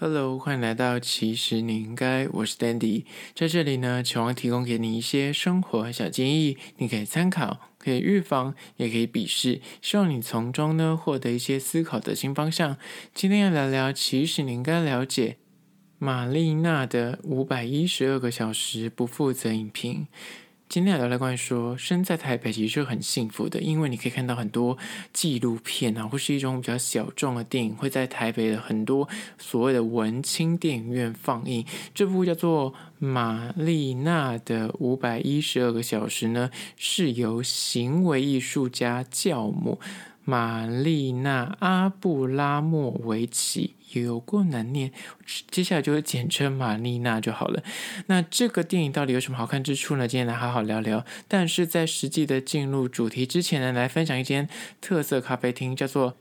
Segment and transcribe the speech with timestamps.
[0.00, 3.04] Hello，欢迎来到其实你应该，我是 Dandy，
[3.34, 12.76] 在这里呢，期望提供给你一些生活小建议，你可以参考，可以预防，也可以鄙视，希望你从中呢获得一些思考的新方向。
[13.12, 15.38] 今天要聊聊，其实你应该了解
[15.98, 20.06] 玛丽娜的五百一十二个小时不负责影评。
[20.68, 24.76] 今天聊聊关于说，身在台北其实是很幸福的，因为你可以看到很多
[25.14, 29.08] 纪录片啊，或是一种比较小众的电影，会在台北的很多
[29.38, 31.64] 所谓的文青电影院放映。
[31.94, 39.80] 这部叫做《玛丽娜的五百一十二个小时》呢，是由行为艺术家教母
[40.28, 43.76] 玛丽娜阿布拉莫维奇。
[43.94, 44.92] 有过难念，
[45.50, 47.62] 接下来就会简称玛丽娜就好了。
[48.08, 50.06] 那这个电影到底有什么好看之处呢？
[50.06, 51.02] 今天来好好聊聊。
[51.26, 54.46] 但是在实际的进入主题之前呢，来分享一间
[54.82, 56.14] 特色咖啡厅，叫做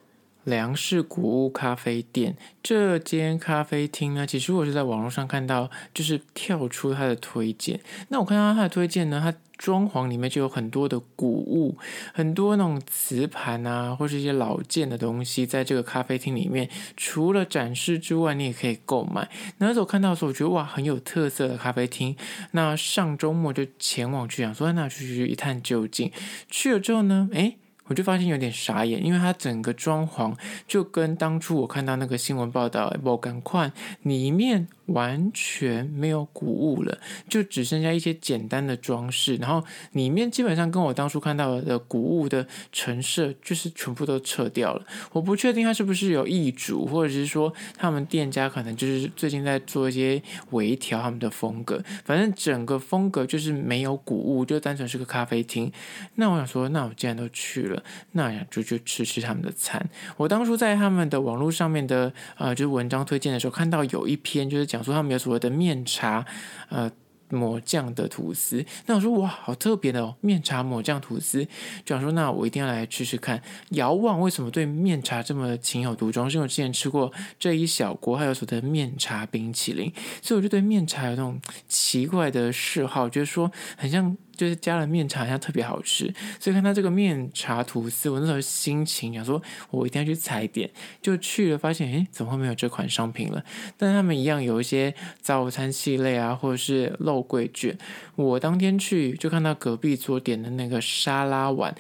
[0.45, 2.37] 粮食谷物咖啡店。
[2.63, 7.82] 这间咖啡厅呢，其实我是在网络上看到，就是跳出它的推荐。
[8.07, 9.37] 那我看到它的推荐呢，它。
[9.58, 11.77] 装潢里面就有很多的古物，
[12.13, 19.30] 很多那种瓷盘啊，或是一些老件的东西，在这个咖啡厅里面，除了展示之外，你也可以购买。
[19.58, 22.16] 那时候看到的时候，我觉得哇，很有特色的咖啡厅。
[22.52, 26.12] 那上周末就前往去，想说那去去一探究竟。
[26.50, 27.58] 去了之后呢，诶。
[27.90, 30.35] 我就发现有点傻眼，因为它整个装潢
[30.68, 36.98] 就跟当初我看到那个新闻报道，我赶快里面完全没有古物了，
[37.30, 39.63] 就只剩下一些简单的装饰，然后
[39.94, 44.85] 里面基本上跟我当初看到的古物的陈设就是全部都撤掉了。
[45.12, 50.21] 我不确定它是不是有易主，或者是说他们店家可能就是最近在做一些
[50.52, 55.72] 微调他们的风格，反正整个风格就是没有古物，就单纯是个咖啡厅。
[56.16, 57.84] 那我想说，那我既然都去了。
[58.13, 59.88] 那就去吃吃他们的餐。
[60.18, 66.25] 我当初在他们的网络上面的呃，就是文章推荐的时候，看到有一篇就是讲说他们有所谓的面茶
[66.69, 66.91] 呃
[67.29, 68.63] 抹酱的吐司。
[68.85, 71.45] 那我说哇，好特别的哦，面茶抹酱吐司。
[71.83, 73.41] 就想说那我一定要来吃吃看。
[73.71, 76.29] 遥望为什么对面茶这么情有独钟？
[76.29, 84.16] 是因为我之前吃过这一小锅，还有所谓的面茶冰淇淋，所以我就对面茶有那种奇怪的嗜好，就是说很像。
[84.37, 90.69] 就是加了面茶，好像特别好吃，所以看到这个面茶吐司，我那时候心情想说，我一定要去踩点，
[91.01, 93.43] 就去了，发现诶，怎么会没有这款商品了？
[93.75, 97.77] 但他们一样有一些早餐系列啊，或者是肉桂卷。
[98.15, 101.75] 我当天去就看到隔壁桌点的那个沙拉碗，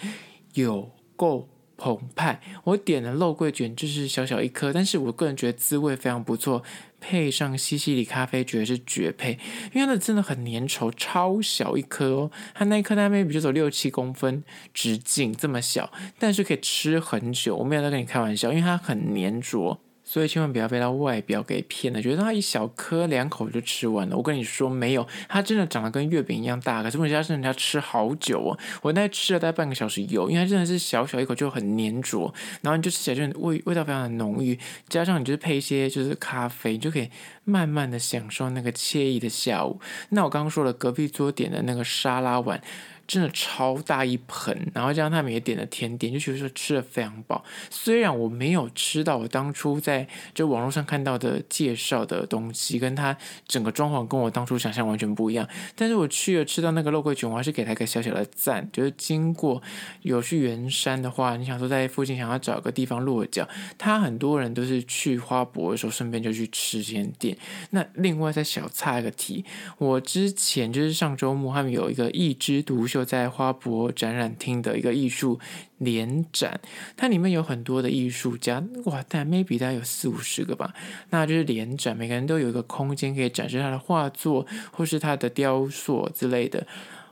[0.55, 1.47] 有够
[1.77, 2.41] 澎湃。
[2.63, 6.63] 我点的肉桂卷就是小小一颗，但是我个人觉得滋味非常不错。
[6.99, 9.37] 配上西西里咖啡，绝对是绝配，
[9.73, 14.43] 因为它真的很粘稠，超小一颗哦，它那一颗大概比就走六七公分
[14.73, 17.55] 直径，这么小，但是可以吃很久。
[17.55, 19.79] 我没有在跟你开玩笑，因为它很粘着。
[20.09, 24.15] 所以千万不要被它外表给骗了，觉得它一小颗两口就吃完了。
[24.15, 28.57] 我跟你说没有，它真的长得跟月饼一样大，可是问题是人家吃好久哦。
[28.81, 34.57] 我那吃了大概半个小时有，因为它真的是小小一口就很粘着，然后你就吃起来就味味道非常的浓郁，
[34.87, 37.09] 加上你就是配一些就是咖啡，你就可以
[37.43, 39.81] 慢慢的享受那个惬意的下午。
[40.11, 42.61] 那我刚刚说了，隔壁桌点的那个沙拉碗。
[43.07, 47.41] 真的超大一盆，然后加上他们也点了甜点，就觉得说吃的非常饱。
[47.69, 53.15] 虽然我没有吃到我当初在就网络上看到的介绍的东西，跟它
[53.47, 58.67] 整个装潢跟我当初想象完全不一样，但是我去了吃到那个肉桂卷，我还是给他一个小小的赞。
[58.73, 59.63] 就是经过
[60.01, 63.47] 有去圆山的话，你想说在附近想要找个地方落脚，
[63.77, 67.37] 他很多人都是去花博的时候顺便就去吃这间店。
[67.69, 69.45] 那另外再小插一个题，
[69.77, 72.96] 我之前就是上周末他们有一个一枝独秀。
[72.97, 75.39] 就在花博展览厅的一个艺术
[75.77, 76.59] 联展，
[76.95, 80.73] 它里面有很多的艺术家，哇，但 maybe 大概有四五十个吧。
[81.11, 86.65] 那就是联展，每个人都有一个空间可以展示他的画作或是他的雕塑之类的。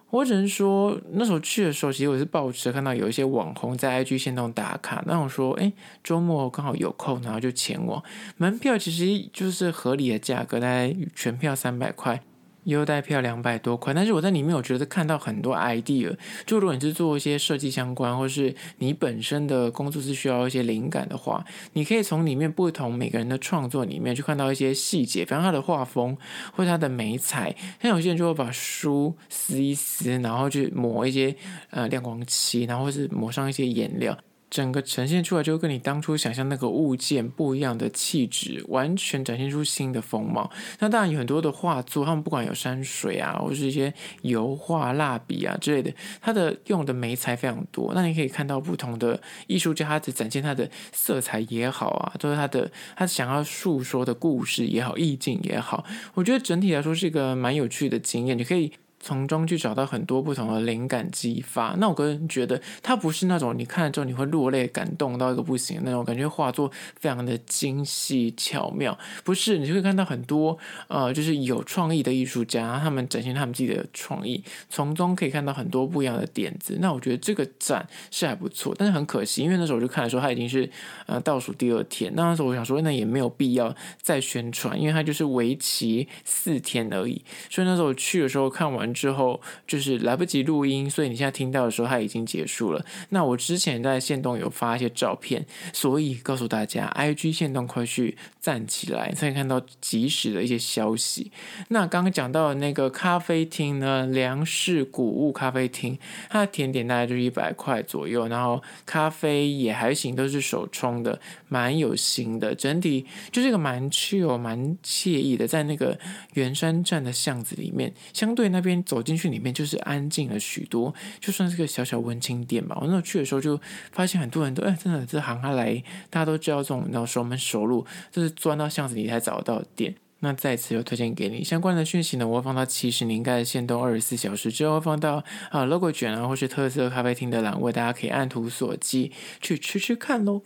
[0.09, 5.71] 我只能说，那时候去的时候，其实我是抱持看到有一些网红在 IG 线上打卡，那我说，哎，
[6.03, 8.01] 周末刚好有空，然后就前往。
[8.37, 12.23] 门票其实就是合理的价格，大概全票三百块。
[12.65, 16.15] 优待票两百多块，但是我在里面我觉得看到很多 idea，
[16.45, 26.17] 就如果你是做一些设计相关，或是你本身的工作是需要一些灵感的话，你可以从里面不同每个人的创作里面去看到一些细节，比方他的画风
[26.53, 31.35] 或者他的美彩，像有些人就会把书撕一撕，然后去抹一些
[31.69, 34.17] 呃亮光漆，然后或是抹上一些颜料。
[34.49, 40.49] 整个呈现出来就跟你当初想象那个物件不一样的气质，完全展现出新的风貌。
[40.79, 47.91] 那当然有很多的画作，他们不管有山水啊，或者是一些油画、蜡笔啊之类的，它的用的媒材非常多。
[47.93, 55.83] 那你可以看到不同的艺术家，他只展现他的色彩也好啊，都是他的他想要诉说的故事也好，意境也好。
[56.13, 58.71] 我觉得整体来说是一个蛮有趣的经验，你可以。
[58.99, 61.75] 从中去找到很多不同的灵感激发。
[61.77, 68.97] 那我个人觉得，它不是那种你看了之后你会落泪、感动到一个不行那种感觉，画作非常的精细巧妙。
[69.23, 70.57] 不是，你就会看到很多
[70.87, 76.77] 呃，就是有创意的艺术家，他们展现他们自己的创意，从中可以看到很多不一样的点子。
[76.81, 80.67] 那我觉得这个展是还不错，但是很可惜，因为那时候我就看的时候，它已经是
[81.05, 82.11] 呃倒数第二天。
[82.15, 87.21] 那那时候我想说，那也没有必要再宣传，因为它就是为期四天而已。
[87.51, 88.94] 所以那时候我去的时候看完。
[88.95, 92.83] 之后就是来不及录音，所以你现在听到的时候，它已经结束了。
[93.09, 101.31] 那我之前在线动有发一些照片，所以告诉大家，IG 线动快去站起来，才可以看到即时的一些消息。
[101.67, 105.99] 那刚刚讲到的那个咖啡厅呢，粮食谷物咖啡厅，
[106.29, 111.19] 它的甜点大概就是一百块左右，然后咖啡也还行，都是手冲的，
[111.49, 112.55] 蛮有型的。
[112.55, 115.99] 整体就是一个蛮 chill、蛮惬意的，在那个
[116.33, 118.74] 圆山站的巷子里面，相对那边。
[118.83, 122.77] 走进去里面就是安静了许多，就算是个小小文青店吧。
[122.79, 123.59] 我那时候去的时候就
[123.91, 129.95] 发现很多人都哎，真的这行他来，大家都知道这种然后熟门熟路，就是钻到巷子里才找到店。
[130.21, 139.11] 那在此又推荐给你相关的讯息呢，我会放到其实你应该的限动二十四小时之后放到啊 logo 卷啊或是特色咖啡厅的栏位，大家可以按图索骥
[139.41, 140.41] 去吃吃看喽。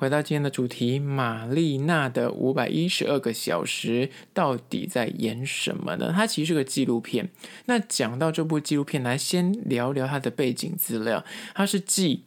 [0.00, 6.10] 回到今天的主题，玛丽娜的五百一十二个小时到底在演什么呢？
[6.16, 7.28] 它其实是个纪录片。
[7.66, 11.22] 那讲到这部纪录片，来先聊聊它的背景资料。
[11.54, 12.16] 它是继《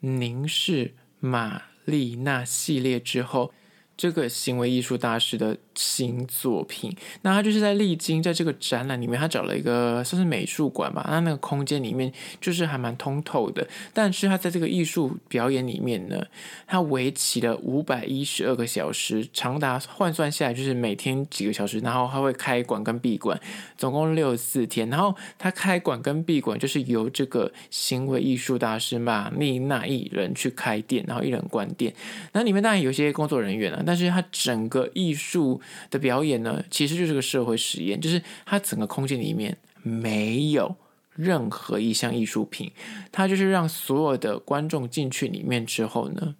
[0.00, 3.54] 凝视玛丽娜》系列之后，
[3.96, 5.58] 这个行为艺术大师的。
[5.82, 13.66] 新作品，那他就是在历经在这个展览里面，他找了一个算是美术馆吧，那那个空间里面就是还蛮通透的。
[13.94, 16.22] 但是他在这个艺术表演里面呢，
[16.66, 23.40] 他为期了五百一十二个小时，长达换算下来就是每天几个小时，然后他会开馆跟闭馆，
[23.78, 24.90] 总共六十四天。
[24.90, 31.94] 然后他开馆跟闭馆就是由这个行为艺术大师玛丽娜一人去开店，然后一人关店。
[32.32, 35.58] 那里面当然有些工作人员啊，但是他整个艺术。
[35.90, 40.76] 的表演呢，其实就是个社会实验，就是它整个空间里面没有
[41.10, 42.72] 任何一项艺术品，
[43.12, 46.36] 它就是让所有的观众进去里面之后呢，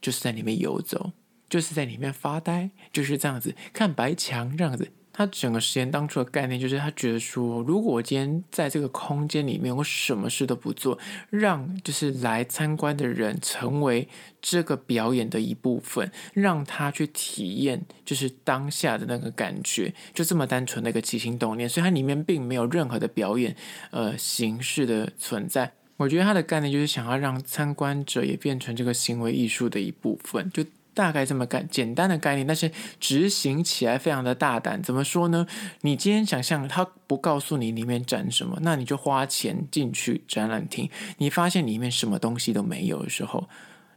[0.00, 1.12] 就是在里面游走，
[1.48, 4.92] 就是在里面发呆，就是这样子看白墙这样子。
[5.20, 14.08] 他整个实验当初的概念就是，他觉得说，如果我今天在这个空间里面，我什么事都不做，让就是来参观的人成为
[14.40, 23.54] 这个表演的一部分，让他去体验就是当下的那个感觉，就这么单纯的一个起心动念，所以它里面并没有任何的表演
[23.90, 25.70] 呃形式的存在。
[25.98, 30.64] 我觉得他的概念就是想要让参观者也变成这个行为艺术的一部分，就。
[31.00, 32.70] 大概这么概简单的概念，但是
[33.00, 34.82] 执行起来非常的大胆。
[34.82, 35.46] 怎么说呢？
[35.80, 43.48] 你今天想象他不告诉你里面展什么，那你就花钱进去展览厅，你发现里面什么东西都没有的时候，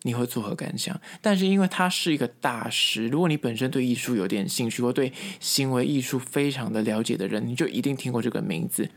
[0.03, 0.97] 你会作何感想？
[1.21, 5.11] 但是因为他是一个大师，如果你本身对艺术有点兴趣，或对
[5.41, 8.89] 行为艺术非常的了解的人，你就一定听过这个名字。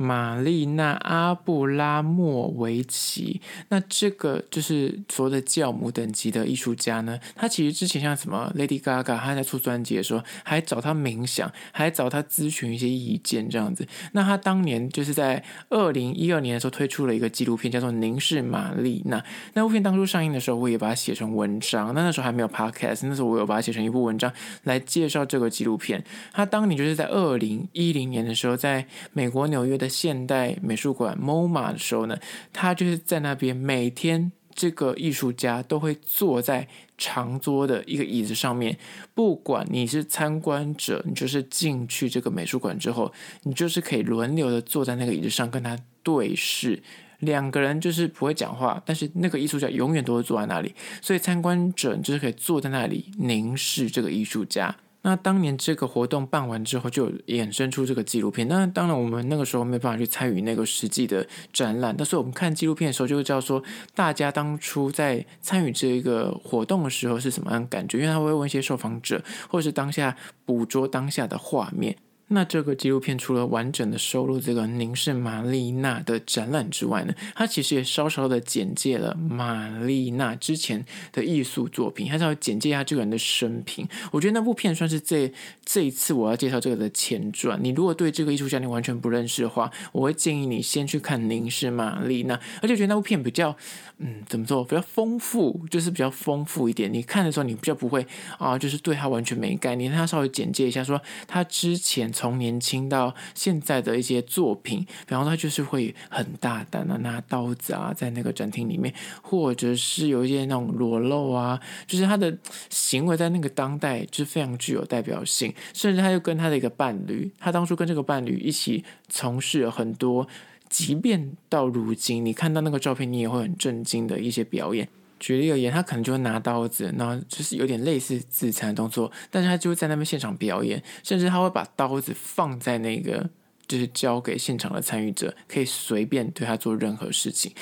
[0.00, 3.38] 玛丽娜·阿布拉莫维奇，
[3.68, 7.20] 那这个就是所谓的教母等级的艺术家呢。
[7.36, 13.86] 他其实之前像什么 Lady Gaga，他在出专辑的时候，还找他冥想，还找他咨询一些意见这样子。
[14.12, 19.18] 那他当年就是在二零一二年的时候推出了一个纪录片，叫做《凝视玛丽娜》。
[19.52, 21.94] 那部片当初上映的时候，我也把它写成文章。
[21.94, 24.32] 那那时候还没有 Podcast，那时候我有把它写成一部文章
[24.64, 26.02] 来介绍这个纪录片。
[26.32, 29.89] 他当年就是在二零一零年的时候，在美国纽约的。
[29.90, 32.16] 现代美术馆 MoMA 的时候呢，
[32.52, 38.78] 他就是在那边，每天这个艺术家都会坐在长桌的一个椅子上面，
[39.14, 46.82] 不管你是参观者，你就是进去这个美术馆之后，你就是可以轮流的坐在那个椅子上跟他对视，
[47.20, 54.76] 两个人就是不会讲话，但是那个艺术家永远都会坐在那里，所以参观者就是可以坐在那里凝视这个艺术家。
[55.02, 58.46] 那当年这个活动办完之后，就衍生出这个纪录片。
[58.48, 63.62] 那当然，我们那个时候没办法去参与那个实际的展览，但是我们看纪录片的时候，就会知道说，
[63.94, 71.96] 大家当初在参与这一个活动的时候是什么样感觉，因为他会问一些受访者，或者是当下捕捉当下的画面。
[72.32, 83.84] 那这个纪录片除了完整的收录这个凝视玛丽娜的展览之外呢，它其实也稍稍的简介了玛丽娜之前的艺术作品，它稍微简介一下这个人的生平。
[84.12, 85.32] 我觉得那部片算是这
[85.64, 87.58] 这一次我要介绍这个的前传。
[87.60, 93.56] 你如果对这个艺术家你完全不认识的话，我会建议你先去看凝视玛丽娜，而且觉得那部片比较，
[93.98, 96.94] 嗯，怎么说，比较丰富，就是比较丰富一点。
[96.94, 98.06] 你看的时候，你比较不会
[98.38, 99.90] 啊，就是对他完全没概念。
[99.90, 102.08] 他稍微简介一下，说他之前。
[102.20, 112.36] 从年轻到现在的一些作品，比方说他就是会很大胆的拿刀子啊，在那个展厅里面，或者是有一些那种裸露啊，就是他的
[112.68, 115.54] 行为在那个当代就是非常具有代表性。
[115.72, 120.28] 甚至他又跟他的一个伴侣，他当初跟这个伴侣一起从事了很多，
[120.68, 124.86] 即便到如今你看到那个照片，你也会很震惊的一些表演。
[125.20, 133.28] 举例而言，他可能就会拿刀子，然后就是有点类似自残的动作，但是他就会在那边现场表演，甚至他会把刀子放在那个，
[133.68, 137.52] 就是交给现场的参与者，可以随便对他做任何事情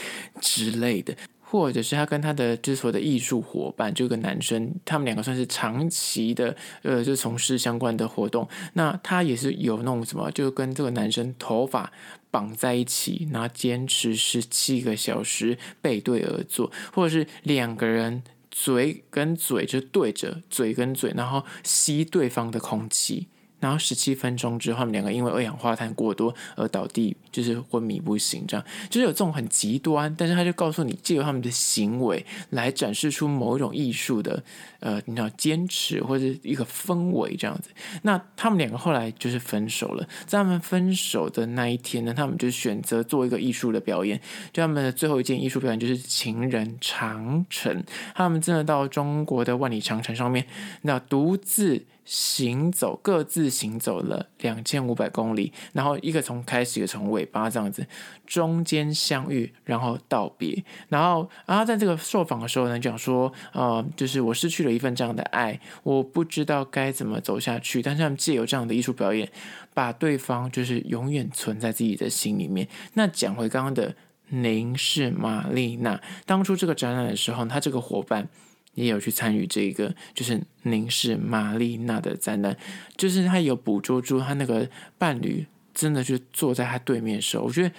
[0.41, 11.93] 之类的，或者是他跟他的之所的艺术伙伴，就一个男生，他们两个算是长期的，呃，就从事相关的活动，那他也是有那种什么，就跟这个男生头发。
[12.31, 23.29] 绑在一起，然后坚持十七个小时背对而坐，或者是两个人嘴跟嘴就对着嘴跟嘴，然后吸对方的空气。
[23.61, 34.43] 然后十七分钟之后，他们两个因为二氧化碳过多而倒地，就是昏迷不醒，这样就是有这种很极端，但是他就告诉你，借由他们的行为来展示出某一种艺术的，
[34.81, 37.71] 呃，你知道坚持或者一个氛围这样子。
[38.03, 44.21] 那他们两个后来就是分手了，在他们分手的那一天呢，他们就选择做一个艺术的表演，
[44.53, 47.83] 就他们的最后一件艺术表演就是情人长城，
[48.15, 50.47] 他们真的到中国的万里长城上面，
[50.83, 51.85] 那独自。
[52.11, 57.87] 行走，各自行走了两千五百公里，然后一个从开始，一个从尾巴这样子，
[58.27, 69.31] 中间相遇，然后道别，然后，啊在这个受访的时候呢，讲说，呃，就是我失去了一份这样的爱，我不知道该怎么走下去，但是他们借由这样的艺术表演，
[69.75, 72.67] 把对方就是永远存在自己的心里面。
[72.95, 73.95] 那讲回刚刚的
[74.31, 78.31] 您是玛丽娜，当初这个展览的时候，他这个伙伴。
[78.79, 82.57] 也有去参与这一个，就是凝视玛丽娜的展览，
[82.97, 85.45] 就是他有捕捉住他那个伴侣
[85.75, 87.73] 真的就坐在他对面的时候，我觉得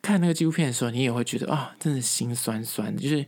[0.00, 3.24] 看那个纪录片的时候，你也会觉得啊、真的心酸酸的，就是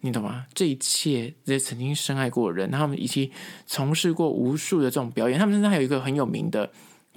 [0.00, 0.46] 你懂吗？
[0.54, 3.30] 这一切这些曾经深爱过的人，他们以及
[3.66, 6.70] 从事过无数的这种表演，他们甚至还有一个很有名的。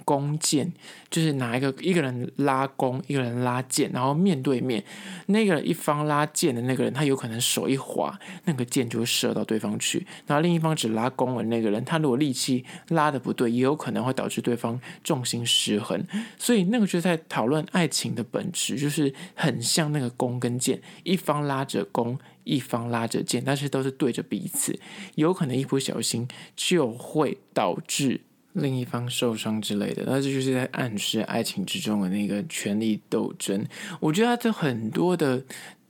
[0.04, 0.72] 弓箭
[1.10, 4.84] 就是拿一个一个人拉弓，一个人拉箭，然后面对面，
[5.26, 10.06] 那个一方拉箭的那个人，他有可能手一滑，那个箭就会射到对方去。
[10.26, 16.04] 然后另一方只拉弓的那个人，他如果力气拉得不对，也有可能会导致对方重心失衡。
[16.38, 24.78] 所以那个就是在讨论爱情的本质，就是很像那个弓跟箭，一方拉着弓，一方拉着箭，但是都是对着彼此，
[25.16, 28.20] 有可能一不小心就会导致。
[28.56, 33.64] 另一方受伤之类的，那这就是在暗示爱情之中的那个权力斗争。
[34.00, 35.44] 我觉得他的很多的。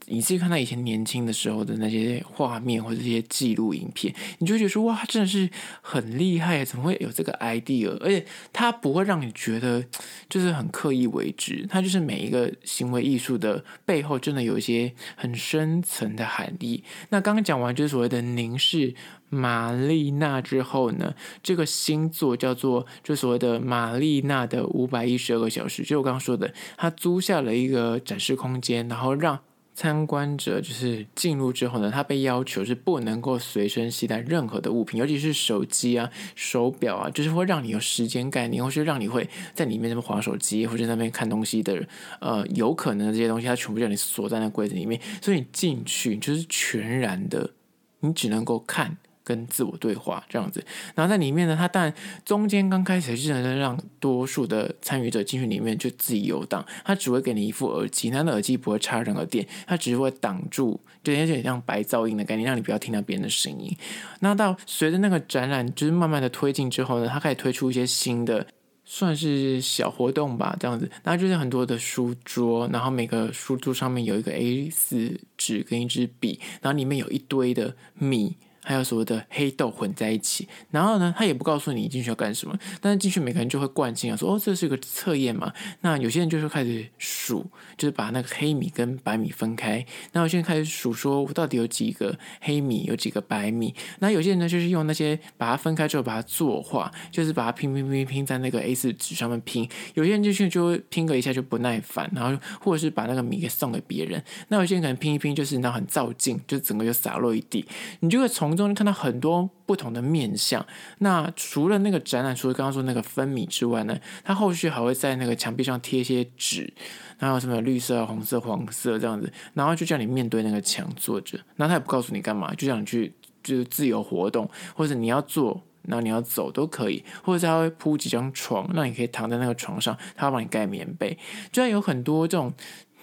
[0.09, 5.49] 你自己看他以前年轻的时候的那些画面或者这些记录影片，你就觉得说哇，真的是
[5.81, 7.89] 很厉害，怎么会有这个 idea？
[7.99, 9.83] 而且他不会让你觉得
[10.29, 16.83] 就是很刻意为之，他就是每一个行为艺术的背后，真的有一些很深层的含义。
[17.09, 18.95] 那刚刚讲完就是所谓的凝视
[19.29, 29.37] 玛丽娜之后呢，这个新作叫做就所谓的玛丽娜的五百一十二个小时，就我刚刚说的，他租下了一个展示空间，然后让。
[29.79, 41.87] 参观者就是进入之后呢，他被要求是不能够随身携带任何的物品，尤其是手机啊、手表啊，就是会让你有时间概念，或是让你会在里面那边划手机，或者那边看东西的，
[42.19, 47.51] 呃，有可能这些东西，它全部叫你锁在那柜子里面，所以你进去就是全然的，
[47.99, 48.97] 你只能够看。
[49.27, 50.65] 跟自我对话这样子，
[50.95, 51.93] 然后在里面呢，他当然
[52.23, 63.75] 中间刚开始是能让多数的参与者进去里面就自己游荡，他只会给你一副耳机，他的耳机不会插任何电，他只是会挡住，就有点像白噪音的概念，让你不要听到别人的声音。
[64.21, 68.47] 那到随着那个展览就是慢慢的推进之后呢，他开始推出一些新的，
[68.85, 78.37] 算是小活动吧，这样子，然后就是很多的书桌，然后每个书桌上面有一个 A 四纸跟一支笔，然后里面有一堆的米。
[78.67, 80.45] 还有所谓的黑豆混在一起。
[80.71, 85.53] 然后呢，他也不告诉你进去要干什么，但是进去每个人就会惯性啊，说哦，这是一个测验嘛。
[85.79, 87.45] 那有些人就是开始数，
[87.77, 89.85] 就是把那个黑米跟白米分开。
[90.11, 93.73] 那有些人开始数，说我到底有几个黑米，有几个白米。
[93.99, 99.69] 那有些人呢，就是用那些把它分开之后把它作画，就是把它拼拼拼拼在那个 A 四纸上面拼。
[99.93, 104.21] 有些人进去就会拼个一下就不耐烦，然后或者是把那个米给送给别人。
[104.49, 107.65] 那有些人可能拼一拼就是那很躁进，就整个就洒落一地。
[107.99, 110.65] 你就会从中看到很多不同的面相。
[110.97, 116.73] 那除了那个展览，除了刚刚说那个分米之外呢，它后续还会在那个墙壁上贴一些纸，
[117.19, 121.39] 然后什么绿色、红色、黄色这样子，然后就叫你面对那个墙坐着。
[121.57, 131.17] 那他也不告诉你干嘛，就叫你去就是自由活动，或者你要坐，然后你要走都可以，或者他会铺几张床，那你可以躺在那个床上，他会帮你盖棉被，
[131.51, 132.53] 就有很多这种。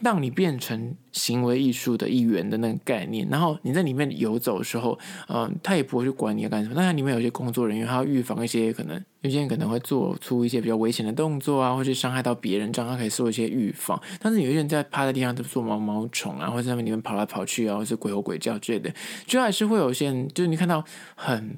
[0.00, 4.98] 让你变成行为艺术的一员的那个概念，然后你在里面游走的时候，
[5.28, 6.74] 嗯、他也不会去管你要干什么。
[6.76, 14.00] 但是里面有些工作人员，他要预防一些可能有些人可能会做出一些比较危险的动作啊，或者伤害到别人，这样他可以做一些预防。
[14.20, 18.92] 但是有些人在趴在地上做毛毛虫啊，或者在里面跑来跑去啊，或者是鬼吼鬼叫之类的，
[19.26, 20.84] 就还是会有些，就是你看到
[21.14, 21.56] 很。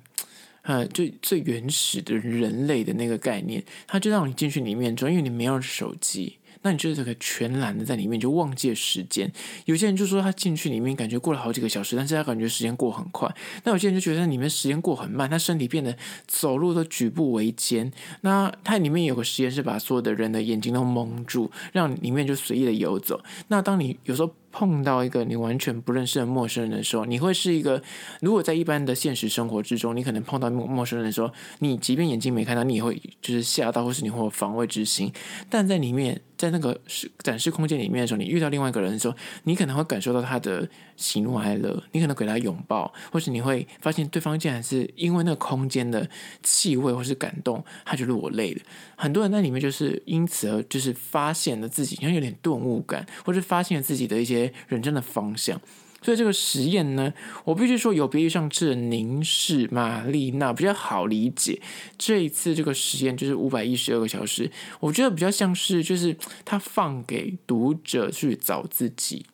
[0.68, 9.32] 呃，最最原始的人类的那个概念，他就让你进去里面，主要因为你没有手机，那你就是这个全然的在里面就忘记了时间。
[9.66, 13.32] 有些人就说他进去里面感觉过了好几个小时，但是他感觉时间过很快。
[13.62, 15.96] 那有些人就觉得里面时间过很慢，他身体变得
[16.26, 17.92] 走路都举步维艰。
[18.22, 23.22] 那它里面有个实验室把所有的人的眼睛都蒙住，让里面就随意的游走。
[23.46, 24.34] 那当你有时候。
[24.58, 27.82] 碰到一个你完全不认识的陌生人的时候，你会是一个。
[28.22, 35.12] 如果在一般的现实生活之中，你可能碰到陌陌生人的时候，你即便眼睛没看到，你也会就是吓到，或是你会有防卫之心。
[35.50, 36.22] 但在里面。
[36.38, 36.78] 在那个
[37.20, 46.06] 展示空间里面的时候，你遇到另外一个人的时候，你可能会感受到他的喜怒哀乐，你可能给他拥抱，或是你会发现对方竟然是因为那个空间的
[46.42, 48.60] 气味或是感动，他就落泪了。
[48.96, 55.60] 很多人在里面就是因此而就是发现了自己，好像有点顿悟感，或是发现了自己的一些认真的方向。
[56.02, 57.12] 所以这个实验呢，
[57.44, 61.60] 我必须说有别于上次的凝视玛丽娜比较好理解。
[61.98, 64.48] 这一次这个实验就是五百一十二个小时，
[64.78, 69.26] 我觉得比较像是就是他放给读者去找自己。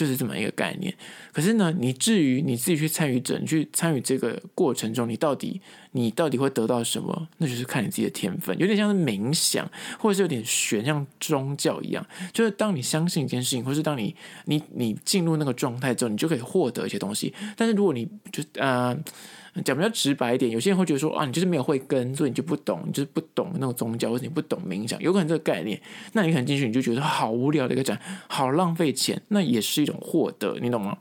[0.00, 0.94] 就是这么一个概念，
[1.30, 5.60] 可是呢，你至于你自己去参与者，你去参与这个过程中，你到底
[5.92, 7.28] 你到底会得到什么？
[7.36, 12.02] 那就是看你自己的天分，有点像是冥想，或者是有点玄，像宗教一样。
[12.32, 14.16] 就是当你相信一件事情，或是当你
[14.46, 17.34] 你你进入那个状态之后，你就可以获得一些东西。
[17.58, 18.96] 但是如果你就啊。
[19.64, 25.80] 讲比较直白一点，有些人会觉得说啊，你就是没有慧根，所以你就不懂，你就是不懂那种宗教，或者你不懂冥想，有可能这个概念，
[26.12, 30.96] 那你可能进去你就觉得好无聊的一个展，好浪费钱，那也是一种获得，你懂吗？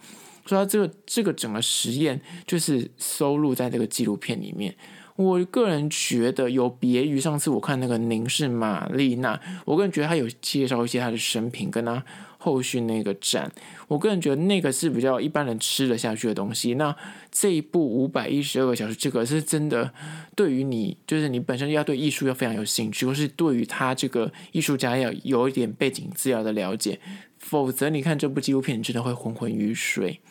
[0.45, 4.75] 所以它这个这个整个实验就是收录在这个纪录片里面。
[5.15, 12.03] 我个人觉得有别于上次我看那个凝视玛丽娜，我个人觉得他有介绍一些他的生平跟他。
[12.41, 13.51] 后续那个展，
[13.89, 16.75] 我个人觉得那个是比较一般人吃得下去的东西。
[16.75, 16.95] 那
[17.29, 19.93] 这一部五百一十二个小时，这个是真的
[20.35, 26.97] 对于你，就是你本身要对艺术要非常有兴趣，或是对于他这个艺术家要有一点背景资料的了解，
[27.37, 30.21] 否则你看这部纪录片，真的会昏昏欲睡，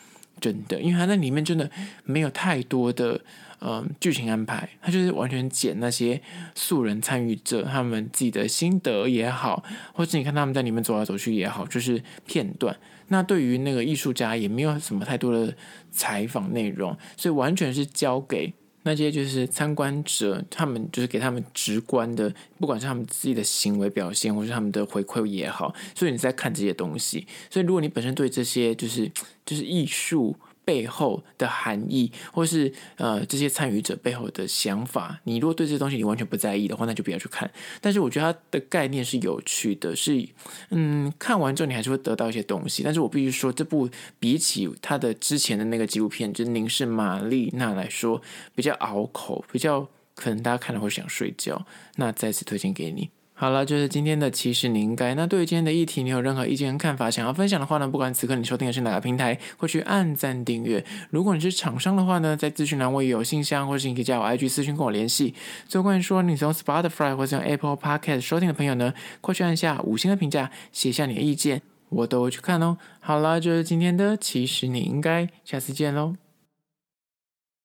[0.41, 1.69] 真的，因为他在里面真的
[2.03, 3.21] 没有太多的。
[3.61, 6.21] 嗯，剧情安排，他就是完全剪那些
[6.55, 9.61] 素人参与者他们自己的心得也好，
[9.93, 12.77] 或者你看他们在里面走来走去也好，就是片段。
[13.09, 15.53] 那对于那个艺术家也没有什么太多的
[15.91, 25.75] 采访内容，所以完全是交给那些就是参观者，他们就是给他们直观的，不管是他们自己的行为表现，或是他们的回馈也好。
[25.93, 29.11] 所以你在看这些东西，所以如果你本身对这些就是
[29.45, 30.37] 就是艺术。
[30.69, 37.49] 背后的含义，或是呃这些参与者背后的想法，你如果对这些东西你完全不在意的话，那就不要去看。
[37.81, 40.23] 但是我觉得它的概念是有趣的，是
[40.69, 42.83] 嗯看完之后你还是会得到一些东西。
[42.83, 48.21] 但是我必须说，这部比起他的之前的那个纪录片，就是凝视玛丽娜来说，
[48.53, 51.65] 比较拗口，比较可能大家看了会想睡觉。
[51.95, 53.09] 那再次推荐给你。
[53.41, 55.15] 好了，就是今天的，其实你应该。
[55.15, 57.87] 那对于今天的议题，你有任何意见跟看法想要分享的话呢？
[57.87, 60.83] 不管此刻你收听的是哪个平台，或去按赞订阅。
[61.09, 65.33] 如果你是厂商的话呢，在资讯栏我也有信箱，或是你可以加我 IG 私讯跟我联系。
[65.69, 72.77] 最后关于说你从 Spotify 或者用 Apple Podcast 收听的朋友呢，快去按下五星的评价，写下你的意见，我都会去看哦。
[72.99, 75.29] 好了，就是今天的，其实你应该。
[75.45, 76.28] 下次见喽。